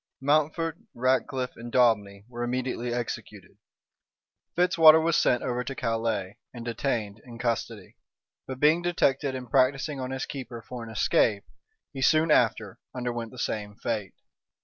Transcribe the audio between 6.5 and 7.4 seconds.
and detained in